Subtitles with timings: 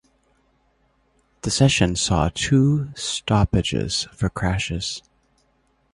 [1.43, 5.03] The session saw two stoppages for crashes.